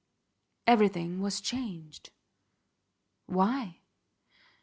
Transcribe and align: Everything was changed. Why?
Everything 0.65 1.19
was 1.21 1.39
changed. 1.39 2.09
Why? 3.27 3.81